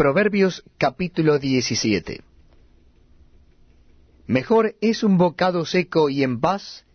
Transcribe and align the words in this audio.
Proverbios 0.00 0.64
capítulo 0.78 1.38
17 1.38 2.22
Mejor 4.26 4.74
es 4.80 5.02
un 5.02 5.18
bocado 5.18 5.66
seco 5.66 6.08
y 6.08 6.22
en 6.22 6.40
paz 6.40 6.86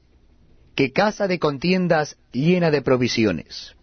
que 0.73 0.91
casa 0.91 1.27
de 1.27 1.37
contiendas 1.37 2.17
llena 2.31 2.71
de 2.71 2.81
provisiones. 2.81 3.75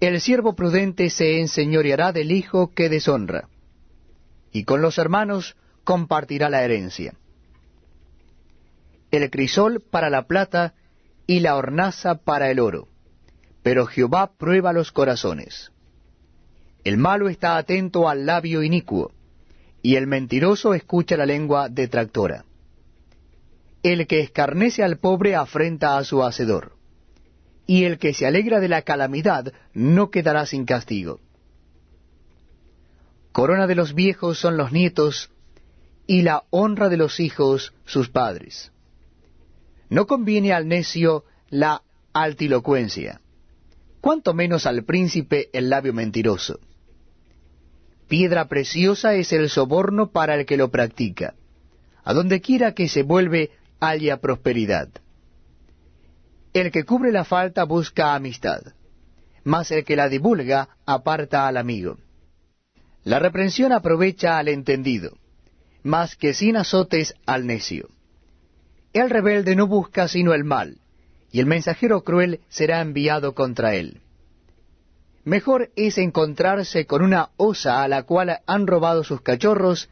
El 0.00 0.20
siervo 0.20 0.54
prudente 0.54 1.08
se 1.08 1.40
enseñoreará 1.40 2.12
del 2.12 2.30
hijo 2.30 2.74
que 2.74 2.90
deshonra, 2.90 3.48
y 4.52 4.64
con 4.64 4.82
los 4.82 4.98
hermanos 4.98 5.56
compartirá 5.82 6.50
la 6.50 6.62
herencia. 6.62 7.14
El 9.12 9.30
crisol 9.30 9.80
para 9.80 10.10
la 10.10 10.26
plata 10.26 10.74
y 11.26 11.40
la 11.40 11.56
hornaza 11.56 12.16
para 12.16 12.50
el 12.50 12.60
oro, 12.60 12.86
pero 13.62 13.86
Jehová 13.86 14.34
prueba 14.36 14.74
los 14.74 14.92
corazones. 14.92 15.70
El 16.84 16.98
malo 16.98 17.30
está 17.30 17.56
atento 17.56 18.10
al 18.10 18.26
labio 18.26 18.62
inicuo, 18.62 19.10
y 19.82 19.96
el 19.96 20.06
mentiroso 20.06 20.74
escucha 20.74 21.16
la 21.16 21.24
lengua 21.24 21.70
detractora. 21.70 22.44
El 23.82 24.06
que 24.06 24.20
escarnece 24.20 24.82
al 24.82 24.98
pobre 24.98 25.34
afrenta 25.34 25.96
a 25.96 26.04
su 26.04 26.22
hacedor, 26.22 26.76
y 27.66 27.84
el 27.84 27.98
que 27.98 28.12
se 28.12 28.26
alegra 28.26 28.60
de 28.60 28.68
la 28.68 28.82
calamidad 28.82 29.52
no 29.72 30.10
quedará 30.10 30.44
sin 30.44 30.66
castigo. 30.66 31.20
Corona 33.32 33.66
de 33.66 33.74
los 33.74 33.94
viejos 33.94 34.38
son 34.38 34.58
los 34.58 34.70
nietos, 34.70 35.30
y 36.06 36.20
la 36.20 36.44
honra 36.50 36.90
de 36.90 36.98
los 36.98 37.18
hijos 37.18 37.72
sus 37.86 38.10
padres. 38.10 38.72
No 39.88 40.06
conviene 40.06 40.52
al 40.52 40.68
necio 40.68 41.24
la 41.48 41.82
altilocuencia, 42.12 43.22
cuanto 44.02 44.34
menos 44.34 44.66
al 44.66 44.84
príncipe 44.84 45.48
el 45.54 45.70
labio 45.70 45.94
mentiroso. 45.94 46.60
Piedra 48.16 48.46
preciosa 48.46 49.14
es 49.14 49.32
el 49.32 49.50
soborno 49.50 50.12
para 50.12 50.36
el 50.36 50.46
que 50.46 50.56
lo 50.56 50.70
practica. 50.70 51.34
A 52.04 52.14
donde 52.14 52.40
quiera 52.40 52.72
que 52.72 52.88
se 52.88 53.02
vuelve, 53.02 53.50
haya 53.80 54.18
prosperidad. 54.18 54.88
El 56.52 56.70
que 56.70 56.84
cubre 56.84 57.10
la 57.10 57.24
falta 57.24 57.64
busca 57.64 58.14
amistad, 58.14 58.62
mas 59.42 59.72
el 59.72 59.84
que 59.84 59.96
la 59.96 60.08
divulga 60.08 60.68
aparta 60.86 61.48
al 61.48 61.56
amigo. 61.56 61.98
La 63.02 63.18
reprensión 63.18 63.72
aprovecha 63.72 64.38
al 64.38 64.46
entendido, 64.46 65.18
mas 65.82 66.14
que 66.14 66.34
sin 66.34 66.56
azotes 66.56 67.16
al 67.26 67.48
necio. 67.48 67.88
El 68.92 69.10
rebelde 69.10 69.56
no 69.56 69.66
busca 69.66 70.06
sino 70.06 70.34
el 70.34 70.44
mal, 70.44 70.78
y 71.32 71.40
el 71.40 71.46
mensajero 71.46 72.04
cruel 72.04 72.38
será 72.48 72.80
enviado 72.80 73.34
contra 73.34 73.74
él. 73.74 74.03
Mejor 75.24 75.70
es 75.74 75.96
encontrarse 75.96 76.86
con 76.86 77.02
una 77.02 77.30
osa 77.36 77.82
a 77.82 77.88
la 77.88 78.02
cual 78.02 78.40
han 78.46 78.66
robado 78.66 79.04
sus 79.04 79.22
cachorros 79.22 79.88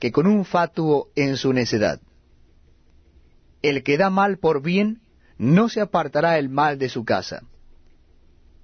que 0.00 0.10
con 0.10 0.26
un 0.26 0.44
fatuo 0.44 1.08
en 1.14 1.36
su 1.36 1.52
necedad. 1.52 2.00
El 3.62 3.84
que 3.84 3.96
da 3.96 4.10
mal 4.10 4.38
por 4.38 4.62
bien, 4.62 5.00
no 5.38 5.68
se 5.68 5.80
apartará 5.80 6.38
el 6.38 6.48
mal 6.48 6.78
de 6.78 6.88
su 6.88 7.04
casa. 7.04 7.44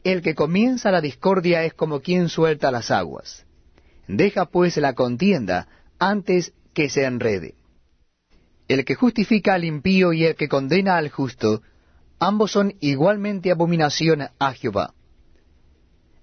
El 0.02 0.20
que 0.20 0.34
comienza 0.34 0.90
la 0.90 1.00
discordia 1.00 1.64
es 1.64 1.74
como 1.74 2.00
quien 2.00 2.28
suelta 2.28 2.70
las 2.70 2.90
aguas. 2.90 3.46
Deja 4.08 4.46
pues 4.46 4.76
la 4.78 4.94
contienda 4.94 5.68
antes 5.98 6.52
que 6.74 6.88
se 6.88 7.04
enrede. 7.04 7.54
El 8.66 8.84
que 8.84 8.94
justifica 8.94 9.54
al 9.54 9.64
impío 9.64 10.12
y 10.12 10.24
el 10.24 10.34
que 10.34 10.48
condena 10.48 10.96
al 10.96 11.10
justo, 11.10 11.62
ambos 12.18 12.52
son 12.52 12.74
igualmente 12.80 13.50
abominación 13.50 14.28
a 14.38 14.52
Jehová. 14.52 14.94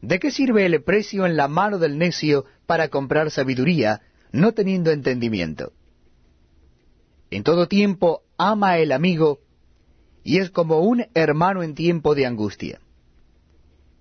¿De 0.01 0.19
qué 0.19 0.31
sirve 0.31 0.65
el 0.65 0.83
precio 0.83 1.25
en 1.25 1.35
la 1.35 1.47
mano 1.47 1.79
del 1.79 1.97
necio 1.97 2.45
para 2.65 2.89
comprar 2.89 3.31
sabiduría, 3.31 4.01
no 4.31 4.53
teniendo 4.53 4.91
entendimiento? 4.91 5.73
En 7.31 7.43
todo 7.43 7.67
tiempo 7.67 8.21
ama 8.37 8.77
el 8.77 8.91
amigo, 8.91 9.39
y 10.23 10.37
es 10.37 10.51
como 10.51 10.81
un 10.81 11.05
hermano 11.13 11.63
en 11.63 11.73
tiempo 11.73 12.13
de 12.13 12.25
angustia. 12.25 12.79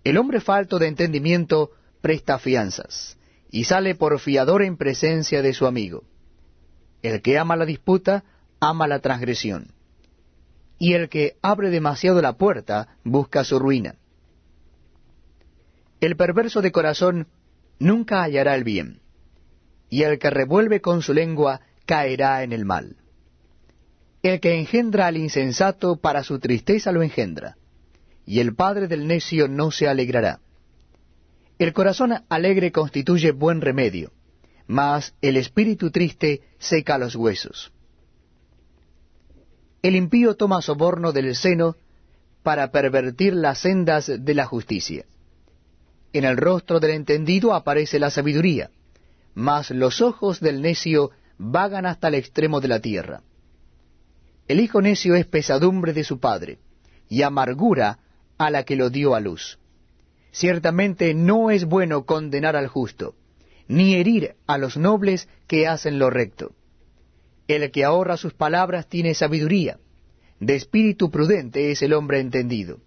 El 0.04 0.18
hombre 0.18 0.40
falto 0.40 0.78
de 0.78 0.88
entendimiento 0.88 1.70
presta 2.00 2.38
fianzas, 2.38 3.18
y 3.50 3.64
sale 3.64 3.94
por 3.94 4.18
fiador 4.20 4.62
en 4.62 4.76
presencia 4.76 5.42
de 5.42 5.54
su 5.54 5.66
amigo. 5.66 6.04
El 7.02 7.22
que 7.22 7.38
ama 7.38 7.56
la 7.56 7.64
disputa, 7.64 8.24
ama 8.60 8.86
la 8.86 9.00
transgresión. 9.00 9.72
Y 10.78 10.92
el 10.92 11.08
que 11.08 11.36
abre 11.42 11.70
demasiado 11.70 12.20
la 12.20 12.34
puerta, 12.34 12.98
busca 13.02 13.44
su 13.44 13.58
ruina. 13.58 13.96
El 16.06 16.14
perverso 16.14 16.62
de 16.62 16.70
corazón 16.70 17.26
nunca 17.80 18.22
hallará 18.22 18.54
el 18.54 18.62
bien, 18.62 19.00
y 19.90 20.04
el 20.04 20.20
que 20.20 20.30
revuelve 20.30 20.80
con 20.80 21.02
su 21.02 21.12
lengua 21.12 21.62
caerá 21.84 22.44
en 22.44 22.52
el 22.52 22.64
mal. 22.64 22.98
El 24.22 24.38
que 24.38 24.54
engendra 24.54 25.08
al 25.08 25.16
insensato 25.16 25.96
para 25.96 26.22
su 26.22 26.38
tristeza 26.38 26.92
lo 26.92 27.02
engendra, 27.02 27.56
y 28.24 28.38
el 28.38 28.54
padre 28.54 28.86
del 28.86 29.08
necio 29.08 29.48
no 29.48 29.72
se 29.72 29.88
alegrará. 29.88 30.38
El 31.58 31.72
corazón 31.72 32.12
alegre 32.28 32.70
constituye 32.70 33.32
buen 33.32 33.60
remedio, 33.60 34.12
mas 34.68 35.12
el 35.22 35.36
espíritu 35.36 35.90
triste 35.90 36.42
seca 36.60 36.98
los 36.98 37.16
huesos. 37.16 37.72
El 39.82 39.96
impío 39.96 40.36
toma 40.36 40.62
soborno 40.62 41.10
del 41.10 41.34
seno 41.34 41.74
para 42.44 42.70
pervertir 42.70 43.34
las 43.34 43.58
sendas 43.58 44.06
de 44.06 44.34
la 44.34 44.44
justicia. 44.44 45.04
En 46.16 46.24
el 46.24 46.38
rostro 46.38 46.80
del 46.80 46.92
entendido 46.92 47.52
aparece 47.52 47.98
la 47.98 48.08
sabiduría, 48.08 48.70
mas 49.34 49.70
los 49.70 50.00
ojos 50.00 50.40
del 50.40 50.62
necio 50.62 51.10
vagan 51.36 51.84
hasta 51.84 52.08
el 52.08 52.14
extremo 52.14 52.62
de 52.62 52.68
la 52.68 52.80
tierra. 52.80 53.20
El 54.48 54.60
hijo 54.60 54.80
necio 54.80 55.14
es 55.14 55.26
pesadumbre 55.26 55.92
de 55.92 56.04
su 56.04 56.18
padre, 56.18 56.58
y 57.10 57.20
amargura 57.20 57.98
a 58.38 58.48
la 58.48 58.62
que 58.62 58.76
lo 58.76 58.88
dio 58.88 59.14
a 59.14 59.20
luz. 59.20 59.58
Ciertamente 60.30 61.12
no 61.12 61.50
es 61.50 61.66
bueno 61.66 62.06
condenar 62.06 62.56
al 62.56 62.68
justo, 62.68 63.14
ni 63.68 63.96
herir 63.96 64.36
a 64.46 64.56
los 64.56 64.78
nobles 64.78 65.28
que 65.46 65.66
hacen 65.66 65.98
lo 65.98 66.08
recto. 66.08 66.54
El 67.46 67.70
que 67.70 67.84
ahorra 67.84 68.16
sus 68.16 68.32
palabras 68.32 68.88
tiene 68.88 69.12
sabiduría, 69.12 69.80
de 70.40 70.54
espíritu 70.54 71.10
prudente 71.10 71.72
es 71.72 71.82
el 71.82 71.92
hombre 71.92 72.20
entendido. 72.20 72.78